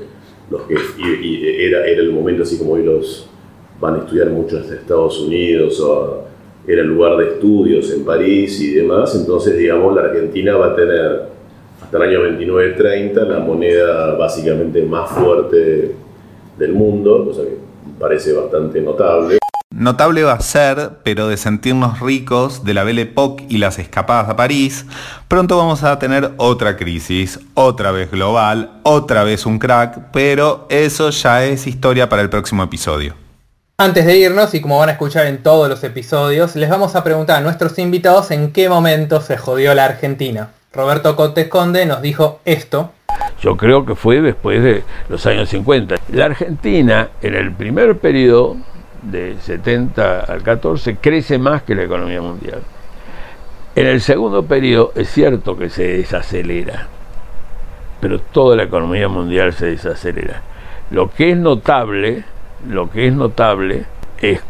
[0.50, 0.74] los que,
[1.22, 3.28] y, era, era el momento así como hoy los
[3.80, 6.24] van a estudiar mucho hasta Estados Unidos, o
[6.66, 10.76] era el lugar de estudios en París y demás, entonces digamos la Argentina va a
[10.76, 11.33] tener
[11.84, 15.94] hasta el año 29-30 la moneda básicamente más fuerte
[16.56, 17.58] del mundo, cosa que
[17.98, 19.38] parece bastante notable.
[19.70, 24.28] Notable va a ser, pero de sentirnos ricos de la Belle Époque y las escapadas
[24.28, 24.86] a París,
[25.28, 31.10] pronto vamos a tener otra crisis, otra vez global, otra vez un crack, pero eso
[31.10, 33.14] ya es historia para el próximo episodio.
[33.76, 37.02] Antes de irnos, y como van a escuchar en todos los episodios, les vamos a
[37.02, 40.50] preguntar a nuestros invitados en qué momento se jodió la Argentina.
[40.74, 42.90] Roberto Cotes Conde nos dijo esto.
[43.40, 45.96] Yo creo que fue después de los años 50.
[46.12, 48.56] La Argentina, en el primer periodo,
[49.02, 52.62] de 70 al 14, crece más que la economía mundial.
[53.76, 56.88] En el segundo periodo es cierto que se desacelera,
[58.00, 60.42] pero toda la economía mundial se desacelera.
[60.90, 62.24] Lo que es notable,
[62.68, 63.84] lo que es notable
[64.20, 64.40] es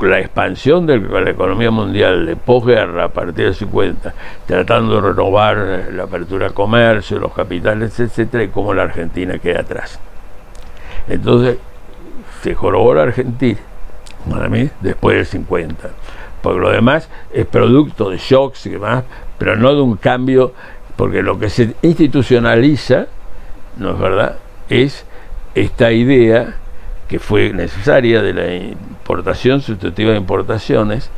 [0.00, 4.12] la expansión de la economía mundial de posguerra a partir de 50,
[4.46, 9.60] tratando de renovar la apertura al comercio, los capitales, etcétera, y cómo la Argentina queda
[9.60, 10.00] atrás.
[11.08, 11.58] Entonces,
[12.42, 13.60] se jorobó la Argentina,
[14.28, 15.90] para mí, después del 50.
[16.42, 19.04] Porque lo demás es producto de shocks y demás,
[19.38, 20.52] pero no de un cambio,
[20.96, 23.06] porque lo que se institucionaliza,
[23.76, 24.36] ¿no es verdad?,
[24.68, 25.06] es
[25.54, 26.56] esta idea
[27.08, 31.10] que fue necesaria de la importación sustitutiva de importaciones,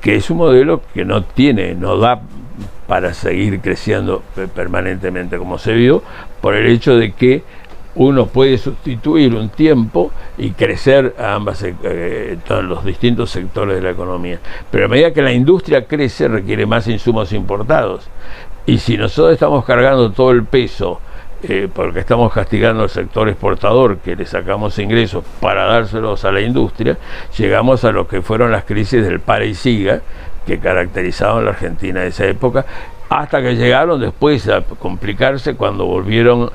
[0.00, 2.20] que es un modelo que no tiene, no da
[2.86, 4.22] para seguir creciendo
[4.54, 6.02] permanentemente como se vio,
[6.40, 7.42] por el hecho de que
[7.96, 13.82] uno puede sustituir un tiempo y crecer a ambas eh, todos los distintos sectores de
[13.82, 14.40] la economía.
[14.70, 18.08] Pero a medida que la industria crece requiere más insumos importados.
[18.66, 21.00] Y si nosotros estamos cargando todo el peso
[21.48, 26.40] eh, porque estamos castigando al sector exportador que le sacamos ingresos para dárselos a la
[26.40, 26.96] industria,
[27.36, 30.00] llegamos a lo que fueron las crisis del para y siga
[30.46, 32.64] que caracterizaban la Argentina de esa época,
[33.08, 36.50] hasta que llegaron después a complicarse cuando volvieron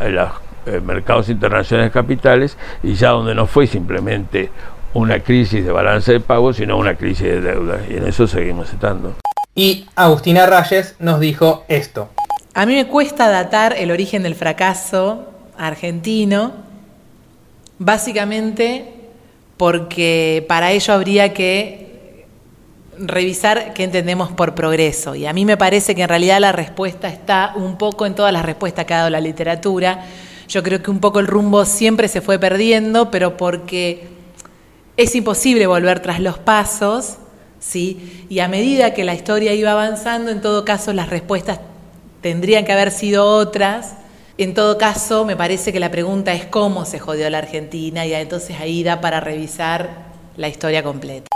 [0.00, 0.30] los
[0.66, 4.50] eh, mercados internacionales capitales y ya donde no fue simplemente
[4.94, 7.80] una crisis de balance de pagos, sino una crisis de deuda.
[7.88, 9.14] Y en eso seguimos estando.
[9.54, 12.10] Y Agustina Rayes nos dijo esto.
[12.54, 15.26] A mí me cuesta datar el origen del fracaso
[15.56, 16.52] argentino,
[17.78, 18.92] básicamente
[19.56, 22.26] porque para ello habría que
[22.98, 25.14] revisar qué entendemos por progreso.
[25.14, 28.34] Y a mí me parece que en realidad la respuesta está un poco en todas
[28.34, 30.04] las respuestas que ha dado la literatura.
[30.46, 34.08] Yo creo que un poco el rumbo siempre se fue perdiendo, pero porque
[34.98, 37.16] es imposible volver tras los pasos,
[37.60, 38.26] ¿sí?
[38.28, 41.60] Y a medida que la historia iba avanzando, en todo caso las respuestas
[42.22, 43.96] tendrían que haber sido otras
[44.38, 48.14] En todo caso, me parece que la pregunta es cómo se jodió la Argentina y
[48.14, 50.06] entonces ahí da para revisar
[50.36, 51.28] la historia completa.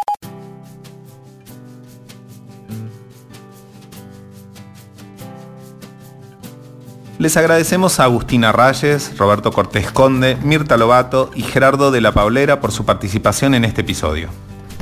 [7.19, 12.61] Les agradecemos a Agustina Rayes, Roberto Cortés Conde, Mirta Lobato y Gerardo de la Paulera
[12.61, 14.31] por su participación en este episodio.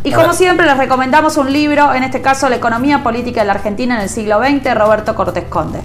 [0.06, 3.54] Y como siempre les recomendamos un libro, en este caso La economía política de la
[3.54, 5.80] Argentina en el siglo XX, Roberto Cortés Conde.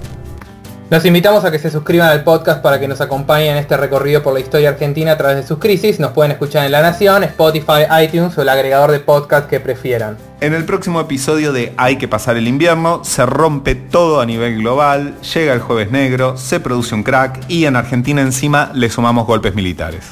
[0.90, 4.22] Los invitamos a que se suscriban al podcast para que nos acompañen en este recorrido
[4.22, 6.00] por la historia argentina a través de sus crisis.
[6.00, 10.18] Nos pueden escuchar en La Nación, Spotify, iTunes o el agregador de podcast que prefieran.
[10.42, 14.58] En el próximo episodio de Hay que pasar el invierno, se rompe todo a nivel
[14.58, 19.26] global, llega el jueves negro, se produce un crack y en Argentina encima le sumamos
[19.26, 20.04] golpes militares.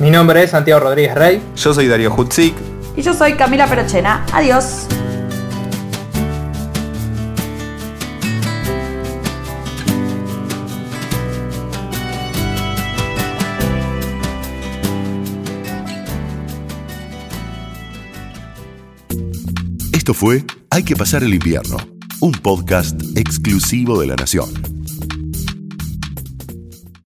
[0.00, 1.40] Mi nombre es Santiago Rodríguez Rey.
[1.54, 2.56] Yo soy Darío Hutzik.
[2.96, 4.24] Y yo soy Camila Perochena.
[4.32, 4.86] Adiós.
[19.92, 21.76] Esto fue Hay que pasar el invierno,
[22.20, 24.81] un podcast exclusivo de la Nación.